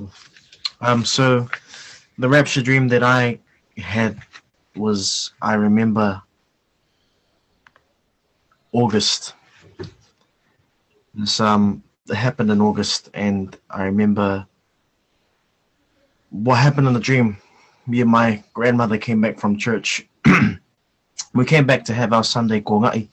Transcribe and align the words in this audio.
Cool. 0.00 0.10
Um, 0.80 1.04
so 1.04 1.46
the 2.16 2.28
rapture 2.28 2.62
dream 2.62 2.88
that 2.88 3.02
I 3.02 3.38
had 3.76 4.18
was 4.74 5.32
I 5.42 5.54
remember 5.54 6.22
August. 8.72 9.34
This 11.12 11.38
um 11.38 11.82
it 12.08 12.14
happened 12.14 12.50
in 12.50 12.62
August, 12.62 13.10
and 13.12 13.54
I 13.68 13.82
remember 13.84 14.46
what 16.30 16.54
happened 16.54 16.86
in 16.86 16.94
the 16.94 17.00
dream. 17.00 17.36
Me 17.86 18.00
and 18.00 18.10
my 18.10 18.42
grandmother 18.54 18.96
came 18.96 19.20
back 19.20 19.38
from 19.38 19.58
church. 19.58 20.08
we 21.34 21.44
came 21.44 21.66
back 21.66 21.84
to 21.84 21.92
have 21.92 22.14
our 22.14 22.24
Sunday 22.24 22.62
kongai, 22.62 23.10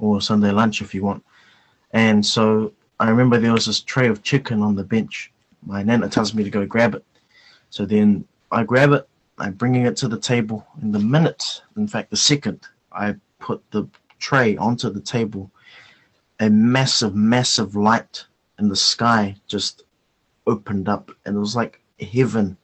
or 0.00 0.20
Sunday 0.20 0.50
lunch 0.50 0.82
if 0.82 0.96
you 0.96 1.04
want. 1.04 1.24
And 1.92 2.26
so 2.26 2.72
I 2.98 3.08
remember 3.08 3.38
there 3.38 3.52
was 3.52 3.66
this 3.66 3.80
tray 3.80 4.08
of 4.08 4.24
chicken 4.24 4.62
on 4.62 4.74
the 4.74 4.82
bench. 4.82 5.30
My 5.66 5.82
nana 5.82 6.08
tells 6.08 6.34
me 6.34 6.44
to 6.44 6.50
go 6.50 6.66
grab 6.66 6.94
it. 6.94 7.04
So 7.70 7.84
then 7.84 8.26
I 8.52 8.64
grab 8.64 8.92
it, 8.92 9.08
I'm 9.38 9.54
bringing 9.54 9.86
it 9.86 9.96
to 9.98 10.08
the 10.08 10.18
table. 10.18 10.66
In 10.82 10.92
the 10.92 10.98
minute, 10.98 11.62
in 11.76 11.88
fact, 11.88 12.10
the 12.10 12.16
second 12.16 12.60
I 12.92 13.16
put 13.38 13.62
the 13.70 13.88
tray 14.18 14.56
onto 14.56 14.90
the 14.90 15.00
table, 15.00 15.50
a 16.40 16.48
massive, 16.50 17.14
massive 17.14 17.74
light 17.74 18.24
in 18.58 18.68
the 18.68 18.76
sky 18.76 19.36
just 19.46 19.82
opened 20.46 20.88
up, 20.88 21.10
and 21.24 21.36
it 21.36 21.40
was 21.40 21.56
like 21.56 21.80
heaven 22.00 22.56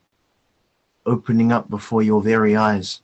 opening 1.07 1.51
up 1.51 1.69
before 1.71 2.03
your 2.03 2.23
very 2.23 2.57
eyes. 2.57 3.01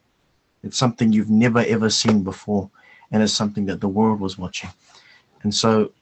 It's 0.62 0.76
something 0.76 1.12
you've 1.12 1.30
never 1.30 1.60
ever 1.60 1.90
seen 1.90 2.22
before, 2.22 2.70
and 3.10 3.22
it's 3.22 3.32
something 3.32 3.66
that 3.66 3.80
the 3.80 3.88
world 3.88 4.20
was 4.20 4.38
watching. 4.38 4.70
And 5.42 5.54
so 5.54 5.92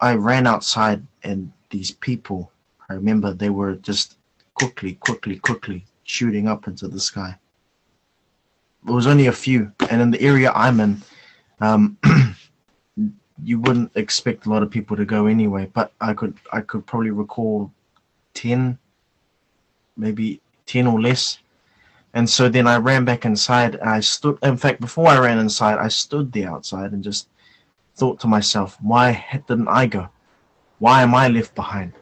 I 0.00 0.14
ran 0.14 0.46
outside, 0.46 1.06
and 1.22 1.52
these 1.70 1.90
people, 1.90 2.50
I 2.88 2.94
remember 2.94 3.32
they 3.32 3.50
were 3.50 3.74
just 3.76 4.16
quickly, 4.54 4.94
quickly, 4.94 5.38
quickly 5.38 5.84
shooting 6.04 6.48
up 6.48 6.66
into 6.66 6.88
the 6.88 7.00
sky. 7.00 7.36
There 8.84 8.94
was 8.94 9.06
only 9.06 9.26
a 9.26 9.32
few, 9.32 9.72
and 9.90 10.00
in 10.00 10.10
the 10.10 10.20
area 10.20 10.52
I'm 10.54 10.80
in, 10.80 11.02
um, 11.60 11.98
you 13.42 13.58
wouldn't 13.58 13.90
expect 13.96 14.46
a 14.46 14.50
lot 14.50 14.62
of 14.62 14.70
people 14.70 14.96
to 14.96 15.04
go 15.04 15.26
anyway. 15.26 15.68
But 15.72 15.92
I 16.00 16.14
could, 16.14 16.34
I 16.52 16.60
could 16.60 16.86
probably 16.86 17.10
recall 17.10 17.72
ten, 18.34 18.78
maybe 19.96 20.40
ten 20.66 20.86
or 20.86 21.00
less. 21.00 21.38
And 22.14 22.30
so 22.30 22.48
then 22.48 22.66
I 22.66 22.76
ran 22.76 23.04
back 23.04 23.24
inside. 23.24 23.78
I 23.80 24.00
stood. 24.00 24.38
In 24.42 24.56
fact, 24.56 24.80
before 24.80 25.08
I 25.08 25.18
ran 25.18 25.38
inside, 25.38 25.78
I 25.78 25.88
stood 25.88 26.32
there 26.32 26.50
outside 26.50 26.92
and 26.92 27.02
just 27.02 27.28
thought 27.96 28.20
to 28.20 28.28
myself, 28.28 28.78
"Why 28.80 29.26
didn't 29.48 29.68
I 29.68 29.86
go? 29.86 30.08
Why 30.78 31.02
am 31.02 31.14
I 31.14 31.28
left 31.28 31.54
behind?" 31.54 31.92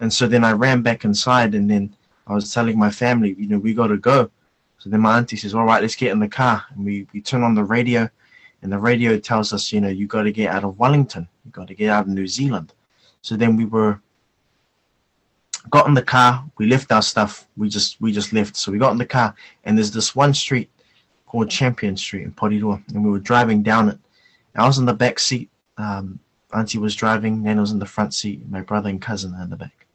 And 0.00 0.12
so 0.12 0.26
then 0.26 0.44
I 0.44 0.52
ran 0.52 0.82
back 0.82 1.04
inside, 1.04 1.54
and 1.54 1.70
then 1.70 1.94
I 2.26 2.34
was 2.34 2.52
telling 2.52 2.78
my 2.78 2.90
family, 2.90 3.34
you 3.38 3.48
know, 3.48 3.58
we 3.58 3.74
got 3.74 3.88
to 3.88 3.96
go. 3.96 4.30
So 4.78 4.90
then 4.90 5.00
my 5.00 5.18
auntie 5.18 5.36
says, 5.36 5.54
all 5.54 5.64
right, 5.64 5.82
let's 5.82 5.96
get 5.96 6.12
in 6.12 6.20
the 6.20 6.28
car. 6.28 6.64
And 6.70 6.84
we, 6.84 7.06
we 7.12 7.20
turn 7.20 7.42
on 7.42 7.54
the 7.54 7.64
radio, 7.64 8.08
and 8.62 8.72
the 8.72 8.78
radio 8.78 9.18
tells 9.18 9.52
us, 9.52 9.72
you 9.72 9.80
know, 9.80 9.88
you 9.88 10.06
got 10.06 10.22
to 10.22 10.32
get 10.32 10.54
out 10.54 10.62
of 10.62 10.78
Wellington. 10.78 11.26
You 11.44 11.50
got 11.50 11.68
to 11.68 11.74
get 11.74 11.90
out 11.90 12.04
of 12.04 12.08
New 12.08 12.28
Zealand. 12.28 12.72
So 13.22 13.36
then 13.36 13.56
we 13.56 13.64
were 13.64 14.00
got 15.70 15.88
in 15.88 15.94
the 15.94 16.02
car. 16.02 16.44
We 16.58 16.66
left 16.66 16.92
our 16.92 17.02
stuff. 17.02 17.46
We 17.56 17.68
just 17.68 18.00
we 18.00 18.12
just 18.12 18.32
left. 18.32 18.56
So 18.56 18.70
we 18.70 18.78
got 18.78 18.92
in 18.92 18.98
the 18.98 19.06
car, 19.06 19.34
and 19.64 19.76
there's 19.76 19.90
this 19.90 20.14
one 20.14 20.32
street 20.32 20.70
called 21.26 21.50
Champion 21.50 21.96
Street 21.96 22.22
in 22.22 22.32
Porirua, 22.32 22.82
and 22.94 23.04
we 23.04 23.10
were 23.10 23.18
driving 23.18 23.62
down 23.62 23.88
it. 23.88 23.98
I 24.54 24.66
was 24.66 24.78
in 24.78 24.86
the 24.86 24.94
back 24.94 25.18
seat. 25.18 25.50
Um, 25.76 26.18
Auntie 26.54 26.78
was 26.78 26.96
driving. 26.96 27.42
Nana 27.42 27.60
was 27.60 27.72
in 27.72 27.78
the 27.78 27.86
front 27.86 28.14
seat. 28.14 28.48
My 28.48 28.62
brother 28.62 28.88
and 28.88 29.00
cousin 29.00 29.34
in 29.40 29.50
the 29.50 29.56
back. 29.56 29.86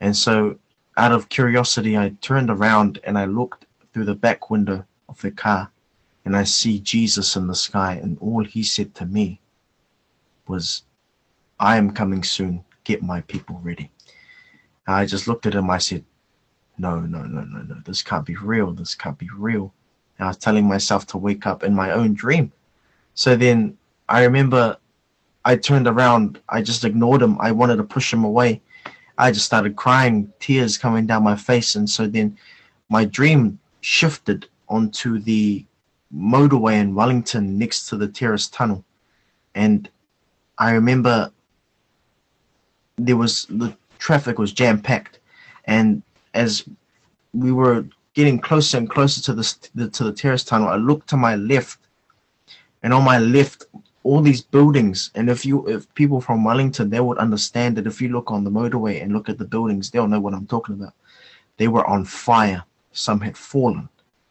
And 0.00 0.16
so 0.16 0.58
out 0.96 1.12
of 1.12 1.28
curiosity, 1.28 1.96
I 1.96 2.14
turned 2.20 2.50
around 2.50 3.00
and 3.04 3.18
I 3.18 3.24
looked 3.24 3.66
through 3.92 4.04
the 4.04 4.14
back 4.14 4.50
window 4.50 4.84
of 5.08 5.20
the 5.20 5.30
car 5.30 5.70
and 6.24 6.36
I 6.36 6.44
see 6.44 6.80
Jesus 6.80 7.36
in 7.36 7.46
the 7.46 7.54
sky. 7.54 7.98
And 8.02 8.18
all 8.20 8.44
he 8.44 8.62
said 8.62 8.94
to 8.96 9.06
me 9.06 9.40
was, 10.46 10.82
I 11.58 11.76
am 11.76 11.92
coming 11.92 12.22
soon. 12.22 12.64
Get 12.84 13.02
my 13.02 13.22
people 13.22 13.58
ready. 13.62 13.90
And 14.86 14.96
I 14.96 15.06
just 15.06 15.26
looked 15.26 15.46
at 15.46 15.54
him. 15.54 15.70
I 15.70 15.78
said, 15.78 16.04
No, 16.78 17.00
no, 17.00 17.22
no, 17.22 17.42
no, 17.42 17.62
no. 17.62 17.76
This 17.84 18.02
can't 18.02 18.26
be 18.26 18.36
real. 18.36 18.72
This 18.72 18.94
can't 18.94 19.18
be 19.18 19.30
real. 19.34 19.72
And 20.18 20.26
I 20.26 20.28
was 20.28 20.36
telling 20.36 20.66
myself 20.66 21.06
to 21.08 21.18
wake 21.18 21.46
up 21.46 21.64
in 21.64 21.74
my 21.74 21.90
own 21.92 22.14
dream. 22.14 22.52
So 23.14 23.34
then 23.34 23.76
I 24.08 24.24
remember 24.24 24.76
I 25.46 25.54
turned 25.54 25.86
around. 25.86 26.40
I 26.48 26.60
just 26.60 26.84
ignored 26.84 27.22
him. 27.22 27.40
I 27.40 27.52
wanted 27.52 27.76
to 27.76 27.84
push 27.84 28.12
him 28.12 28.24
away. 28.24 28.60
I 29.16 29.30
just 29.30 29.46
started 29.46 29.76
crying, 29.76 30.30
tears 30.40 30.76
coming 30.76 31.06
down 31.06 31.22
my 31.22 31.36
face. 31.36 31.76
And 31.76 31.88
so 31.88 32.08
then 32.08 32.36
my 32.88 33.04
dream 33.04 33.60
shifted 33.80 34.48
onto 34.68 35.20
the 35.20 35.64
motorway 36.12 36.80
in 36.80 36.96
Wellington 36.96 37.56
next 37.58 37.88
to 37.88 37.96
the 37.96 38.08
terrace 38.08 38.48
tunnel. 38.48 38.84
And 39.54 39.88
I 40.58 40.72
remember 40.72 41.30
there 42.96 43.16
was 43.16 43.46
the 43.46 43.74
traffic 43.98 44.40
was 44.40 44.52
jam 44.52 44.82
packed. 44.82 45.20
And 45.66 46.02
as 46.34 46.68
we 47.32 47.52
were 47.52 47.86
getting 48.14 48.40
closer 48.40 48.78
and 48.78 48.90
closer 48.90 49.22
to 49.22 49.32
the, 49.32 49.90
to 49.90 50.04
the 50.04 50.12
terrace 50.12 50.42
tunnel, 50.42 50.68
I 50.68 50.76
looked 50.76 51.08
to 51.10 51.16
my 51.16 51.36
left. 51.36 51.78
And 52.82 52.92
on 52.92 53.04
my 53.04 53.18
left 53.18 53.66
all 54.06 54.20
these 54.20 54.42
buildings 54.56 55.10
and 55.16 55.28
if 55.34 55.40
you 55.48 55.66
if 55.74 55.82
people 56.00 56.20
from 56.20 56.44
wellington 56.48 56.90
they 56.90 57.00
would 57.06 57.18
understand 57.26 57.76
that 57.76 57.86
if 57.90 58.00
you 58.02 58.08
look 58.08 58.30
on 58.30 58.44
the 58.44 58.56
motorway 58.60 58.94
and 59.02 59.12
look 59.12 59.28
at 59.28 59.38
the 59.38 59.50
buildings 59.54 59.90
they'll 59.90 60.12
know 60.12 60.20
what 60.24 60.34
i'm 60.34 60.46
talking 60.54 60.76
about. 60.78 60.94
They 61.56 61.68
were 61.68 61.86
on 61.86 62.04
fire. 62.04 62.64
Some 62.92 63.20
had 63.20 63.36
fallen. 63.36 63.88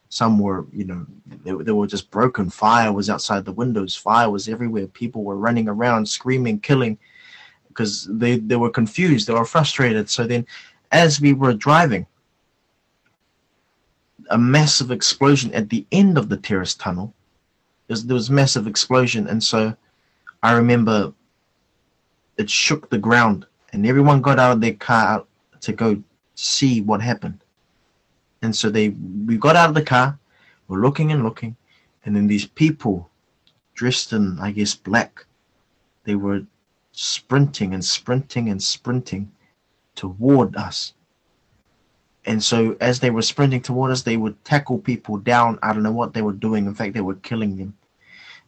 Some 0.10 0.40
were 0.40 0.66
you 0.72 0.86
know 0.86 1.06
they, 1.44 1.52
they 1.64 1.72
were 1.72 1.88
just 1.88 2.10
broken. 2.12 2.50
Fire 2.50 2.94
was 2.94 3.10
outside 3.10 3.46
the 3.46 3.52
windows. 3.52 3.96
Fire 3.96 4.30
was 4.30 4.48
everywhere. 4.48 4.88
People 4.88 5.24
were 5.24 5.38
running 5.38 5.68
around 5.68 6.08
screaming 6.08 6.60
killing 6.60 6.98
because 7.68 8.08
they 8.10 8.38
they 8.38 8.56
were 8.56 8.70
confused. 8.70 9.28
They 9.28 9.34
were 9.34 9.46
frustrated. 9.46 10.10
So 10.10 10.26
then 10.26 10.46
as 10.92 11.20
we 11.20 11.34
were 11.34 11.54
driving 11.54 12.06
a 14.30 14.38
massive 14.38 14.92
explosion 14.92 15.54
at 15.54 15.70
the 15.70 15.86
end 15.92 16.18
of 16.18 16.30
the 16.30 16.38
terrace 16.38 16.74
tunnel 16.74 17.14
was, 17.90 18.06
there 18.06 18.16
was 18.16 18.30
massive 18.30 18.68
explosion, 18.68 19.28
and 19.28 19.44
so 19.44 19.76
I 20.44 20.54
remember 20.54 21.14
it 22.38 22.50
shook 22.50 22.90
the 22.90 22.98
ground, 22.98 23.46
and 23.74 23.86
everyone 23.86 24.22
got 24.22 24.40
out 24.40 24.52
of 24.52 24.62
their 24.62 24.74
car 24.74 25.26
to 25.62 25.74
go 25.74 26.02
see 26.36 26.82
what 26.82 27.02
happened. 27.02 27.40
And 28.42 28.56
so 28.56 28.70
they 28.70 28.90
we 28.90 29.38
got 29.38 29.56
out 29.56 29.70
of 29.70 29.76
the 29.76 29.82
car, 29.82 30.20
we're 30.68 30.82
looking 30.82 31.12
and 31.12 31.24
looking, 31.24 31.56
and 32.04 32.16
then 32.16 32.28
these 32.28 32.46
people 32.46 33.10
dressed 33.74 34.14
in 34.14 34.38
I 34.40 34.52
guess 34.52 34.76
black, 34.76 35.26
they 36.04 36.16
were 36.16 36.42
sprinting 36.92 37.74
and 37.74 37.84
sprinting 37.84 38.50
and 38.50 38.62
sprinting 38.62 39.32
toward 39.96 40.56
us. 40.56 40.94
And 42.26 42.44
so 42.44 42.76
as 42.82 43.00
they 43.00 43.12
were 43.12 43.22
sprinting 43.22 43.62
toward 43.62 43.92
us, 43.92 44.02
they 44.02 44.18
would 44.18 44.44
tackle 44.44 44.80
people 44.80 45.18
down. 45.18 45.60
I 45.62 45.74
don't 45.74 45.84
know 45.84 45.92
what 45.92 46.14
they 46.14 46.22
were 46.22 46.34
doing. 46.34 46.66
In 46.66 46.74
fact, 46.74 46.94
they 46.94 47.02
were 47.02 47.16
killing 47.16 47.56
them. 47.56 47.78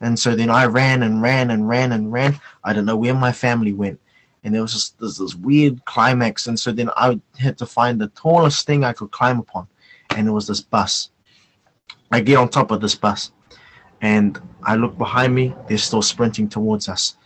And 0.02 0.18
so 0.18 0.36
then 0.36 0.50
I 0.50 0.66
ran 0.66 1.04
and 1.04 1.22
ran 1.22 1.52
and 1.52 1.68
ran 1.68 1.92
and 1.92 2.12
ran. 2.12 2.40
I 2.64 2.74
don't 2.74 2.86
know 2.86 2.98
where 2.98 3.14
my 3.14 3.32
family 3.32 3.74
went. 3.74 4.00
And 4.44 4.54
there 4.54 4.62
was 4.62 4.74
just 4.74 5.00
this, 5.00 5.18
this 5.18 5.36
weird 5.36 5.84
climax. 5.86 6.48
And 6.48 6.60
so 6.60 6.72
then 6.72 6.90
I 6.96 7.20
had 7.38 7.58
to 7.60 7.66
find 7.66 8.00
the 8.00 8.08
tallest 8.10 8.66
thing 8.66 8.84
I 8.84 8.94
could 8.94 9.12
climb 9.12 9.40
upon. 9.40 9.68
And 10.12 10.28
it 10.28 10.32
was 10.32 10.48
this 10.48 10.62
bus. 10.62 11.10
I 12.12 12.22
get 12.22 12.38
on 12.38 12.50
top 12.50 12.72
of 12.72 12.82
this 12.82 12.96
bus 12.96 13.32
and 14.02 14.40
I 14.64 14.76
look 14.76 14.98
behind 14.98 15.36
me. 15.36 15.54
They're 15.68 15.78
still 15.78 16.02
sprinting 16.02 16.48
towards 16.48 16.88
us. 16.88 17.18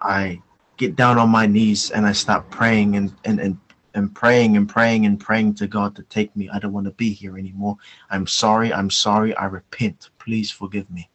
I 0.00 0.42
get 0.76 0.96
down 0.96 1.18
on 1.18 1.30
my 1.30 1.46
knees 1.46 1.90
and 1.90 2.06
I 2.06 2.12
start 2.12 2.50
praying 2.50 2.96
and, 2.96 3.14
and, 3.24 3.40
and 3.40 3.58
and 3.96 4.14
praying 4.14 4.56
and 4.56 4.68
praying 4.68 5.06
and 5.06 5.18
praying 5.18 5.54
to 5.54 5.66
God 5.66 5.96
to 5.96 6.02
take 6.04 6.34
me. 6.36 6.48
I 6.50 6.58
don't 6.58 6.72
want 6.72 6.86
to 6.86 6.92
be 6.92 7.10
here 7.12 7.38
anymore. 7.38 7.78
I'm 8.10 8.26
sorry. 8.26 8.72
I'm 8.72 8.90
sorry. 8.90 9.34
I 9.36 9.46
repent. 9.46 10.10
Please 10.18 10.50
forgive 10.50 10.88
me. 10.90 11.08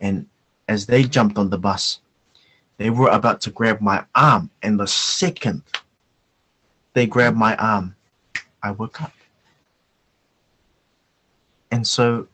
And 0.00 0.26
as 0.68 0.84
they 0.84 1.04
jumped 1.04 1.38
on 1.38 1.48
the 1.48 1.58
bus, 1.58 2.00
they 2.76 2.90
were 2.90 3.08
about 3.08 3.40
to 3.42 3.50
grab 3.50 3.80
my 3.80 4.04
arm. 4.14 4.50
And 4.62 4.78
the 4.78 4.86
second 4.86 5.62
they 6.92 7.06
grabbed 7.06 7.36
my 7.36 7.54
arm, 7.56 7.94
I 8.62 8.72
woke 8.72 9.00
up. 9.00 9.12
And 11.70 11.86
so 11.86 12.26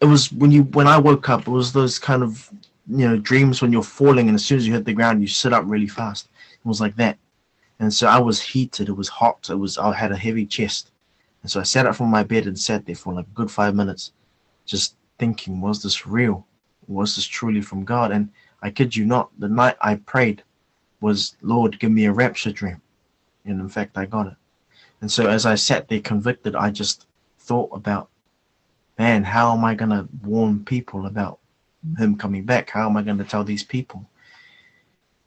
it 0.00 0.06
was 0.06 0.32
when 0.32 0.50
you 0.50 0.64
when 0.64 0.88
I 0.88 0.98
woke 0.98 1.28
up, 1.28 1.42
it 1.42 1.50
was 1.50 1.72
those 1.72 1.98
kind 1.98 2.24
of 2.24 2.50
you 2.88 3.06
know 3.08 3.16
dreams 3.16 3.62
when 3.62 3.70
you're 3.70 3.84
falling 3.84 4.26
and 4.28 4.34
as 4.34 4.44
soon 4.44 4.58
as 4.58 4.66
you 4.66 4.72
hit 4.72 4.84
the 4.84 4.92
ground 4.92 5.20
you 5.20 5.28
sit 5.28 5.52
up 5.52 5.62
really 5.66 5.86
fast. 5.86 6.28
It 6.52 6.66
was 6.66 6.80
like 6.80 6.96
that. 6.96 7.18
And 7.80 7.92
so 7.92 8.06
I 8.06 8.18
was 8.18 8.42
heated, 8.42 8.88
it 8.88 8.96
was 8.96 9.08
hot, 9.08 9.48
it 9.50 9.54
was 9.54 9.78
I 9.78 9.92
had 9.94 10.12
a 10.12 10.16
heavy 10.16 10.44
chest. 10.44 10.92
And 11.42 11.50
so 11.50 11.60
I 11.60 11.62
sat 11.62 11.86
up 11.86 11.96
from 11.96 12.10
my 12.10 12.22
bed 12.22 12.46
and 12.46 12.58
sat 12.58 12.84
there 12.84 12.94
for 12.94 13.14
like 13.14 13.26
a 13.26 13.34
good 13.34 13.50
five 13.50 13.74
minutes, 13.74 14.12
just 14.66 14.96
thinking, 15.18 15.62
was 15.62 15.82
this 15.82 16.06
real? 16.06 16.46
Was 16.88 17.16
this 17.16 17.26
truly 17.26 17.62
from 17.62 17.84
God? 17.84 18.12
And 18.12 18.28
I 18.62 18.70
kid 18.70 18.94
you 18.94 19.06
not, 19.06 19.30
the 19.38 19.48
night 19.48 19.76
I 19.80 19.94
prayed 19.94 20.42
was, 21.00 21.36
Lord, 21.40 21.80
give 21.80 21.90
me 21.90 22.04
a 22.04 22.12
rapture 22.12 22.52
dream. 22.52 22.82
And 23.46 23.58
in 23.58 23.68
fact, 23.70 23.96
I 23.96 24.04
got 24.04 24.26
it. 24.26 24.36
And 25.00 25.10
so 25.10 25.26
as 25.26 25.46
I 25.46 25.54
sat 25.54 25.88
there 25.88 26.00
convicted, 26.00 26.54
I 26.54 26.70
just 26.70 27.06
thought 27.38 27.70
about, 27.72 28.10
man, 28.98 29.24
how 29.24 29.56
am 29.56 29.64
I 29.64 29.74
going 29.74 29.90
to 29.90 30.06
warn 30.22 30.62
people 30.66 31.06
about 31.06 31.38
him 31.98 32.16
coming 32.16 32.44
back? 32.44 32.68
How 32.68 32.86
am 32.86 32.98
I 32.98 33.02
going 33.02 33.16
to 33.16 33.24
tell 33.24 33.42
these 33.42 33.64
people? 33.64 34.06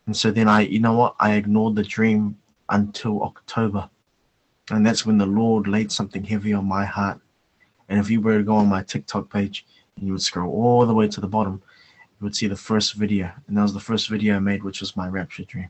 And 0.06 0.16
so 0.16 0.30
then 0.30 0.48
I, 0.48 0.62
you 0.62 0.80
know 0.80 0.94
what? 0.94 1.16
I 1.20 1.34
ignored 1.34 1.76
the 1.76 1.84
dream 1.84 2.38
until 2.70 3.24
October. 3.24 3.90
And 4.70 4.86
that's 4.86 5.06
when 5.06 5.18
the 5.18 5.26
Lord 5.26 5.68
laid 5.68 5.92
something 5.92 6.24
heavy 6.24 6.54
on 6.54 6.66
my 6.66 6.86
heart. 6.86 7.20
And 7.90 8.00
if 8.00 8.10
you 8.10 8.22
were 8.22 8.38
to 8.38 8.44
go 8.44 8.56
on 8.56 8.68
my 8.68 8.82
TikTok 8.82 9.32
page 9.32 9.66
and 9.98 10.08
you 10.08 10.14
would 10.14 10.22
scroll 10.22 10.52
all 10.52 10.86
the 10.86 10.94
way 10.94 11.08
to 11.08 11.22
the 11.22 11.28
bottom, 11.28 11.62
you 12.20 12.24
would 12.24 12.36
see 12.36 12.48
the 12.48 12.56
first 12.56 12.94
video. 12.94 13.32
And 13.48 13.58
that 13.58 13.64
was 13.64 13.74
the 13.74 13.80
first 13.80 14.10
video 14.10 14.36
I 14.36 14.40
made, 14.40 14.64
which 14.64 14.80
was 14.80 14.96
my 14.96 15.08
rapture 15.08 15.44
dream. 15.44 15.70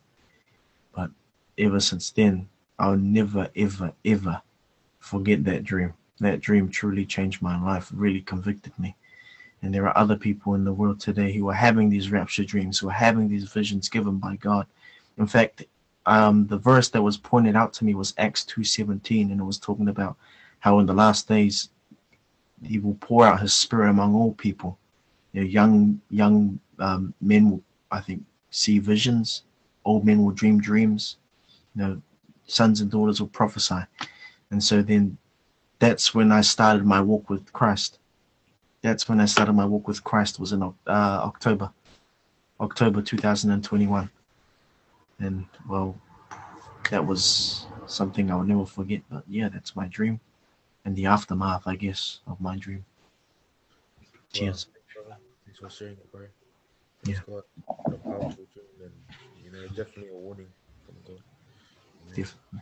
But 0.95 1.09
ever 1.57 1.79
since 1.79 2.11
then, 2.11 2.47
I'll 2.77 2.97
never, 2.97 3.49
ever, 3.55 3.93
ever 4.05 4.41
forget 4.99 5.43
that 5.45 5.63
dream. 5.63 5.93
That 6.19 6.41
dream 6.41 6.69
truly 6.69 7.05
changed 7.05 7.41
my 7.41 7.61
life, 7.61 7.91
really 7.93 8.21
convicted 8.21 8.77
me. 8.77 8.95
And 9.61 9.73
there 9.73 9.87
are 9.87 9.97
other 9.97 10.17
people 10.17 10.55
in 10.55 10.65
the 10.65 10.73
world 10.73 10.99
today 10.99 11.33
who 11.33 11.49
are 11.49 11.53
having 11.53 11.89
these 11.89 12.11
rapture 12.11 12.43
dreams, 12.43 12.79
who 12.79 12.89
are 12.89 12.91
having 12.91 13.29
these 13.29 13.51
visions 13.51 13.89
given 13.89 14.17
by 14.17 14.35
God. 14.35 14.67
In 15.17 15.25
fact, 15.25 15.63
um, 16.05 16.47
the 16.47 16.57
verse 16.57 16.89
that 16.89 17.01
was 17.01 17.17
pointed 17.17 17.55
out 17.55 17.73
to 17.73 17.85
me 17.85 17.95
was 17.95 18.13
Acts 18.17 18.43
2.17, 18.43 19.31
and 19.31 19.39
it 19.39 19.43
was 19.43 19.57
talking 19.57 19.87
about 19.87 20.17
how 20.59 20.79
in 20.79 20.85
the 20.85 20.93
last 20.93 21.27
days 21.27 21.69
he 22.63 22.79
will 22.79 22.95
pour 22.95 23.25
out 23.25 23.41
his 23.41 23.53
spirit 23.53 23.89
among 23.89 24.15
all 24.15 24.33
people. 24.33 24.77
You 25.33 25.41
know, 25.41 25.47
young 25.47 26.01
young 26.09 26.59
um, 26.79 27.13
men 27.21 27.51
will, 27.51 27.63
I 27.91 28.01
think, 28.01 28.23
see 28.51 28.79
visions. 28.79 29.43
Old 29.85 30.05
men 30.05 30.23
will 30.23 30.31
dream 30.31 30.59
dreams. 30.59 31.17
You 31.75 31.81
know, 31.81 32.01
sons 32.47 32.81
and 32.81 32.91
daughters 32.91 33.19
will 33.19 33.29
prophesy. 33.29 33.81
And 34.51 34.63
so 34.63 34.81
then 34.81 35.17
that's 35.79 36.13
when 36.13 36.31
I 36.31 36.41
started 36.41 36.85
my 36.85 37.01
walk 37.01 37.29
with 37.29 37.51
Christ. 37.51 37.99
That's 38.81 39.09
when 39.09 39.19
I 39.19 39.25
started 39.25 39.53
my 39.53 39.65
walk 39.65 39.87
with 39.87 40.03
Christ 40.03 40.39
was 40.39 40.51
in 40.51 40.61
uh, 40.61 40.71
October, 40.87 41.71
October 42.59 43.01
2021. 43.01 44.09
And 45.23 45.47
well, 45.67 45.95
that 46.89 47.05
was 47.05 47.67
something 47.87 48.31
I'll 48.31 48.43
never 48.43 48.65
forget. 48.65 49.01
But 49.09 49.23
yeah, 49.27 49.49
that's 49.49 49.75
my 49.75 49.87
dream 49.87 50.19
and 50.85 50.95
the 50.95 51.05
aftermath, 51.05 51.67
I 51.67 51.75
guess, 51.75 52.19
of 52.27 52.41
my 52.41 52.57
dream. 52.57 52.85
Cheers. 54.33 54.67
Well, 54.95 55.17
thanks 55.45 55.59
for 55.59 55.69
sharing 55.69 55.93
it, 55.93 56.11
bro. 56.11 56.25
Yeah. 57.05 57.19
Got 57.27 57.45
a 57.87 57.97
powerful 57.97 58.45
dream 58.53 58.65
and 58.81 58.93
you 59.43 59.51
know, 59.51 59.67
definitely 59.69 60.09
a 60.09 60.13
warning 60.15 60.49
from 60.85 60.95
God. 61.05 61.21
Definitely. 62.15 62.61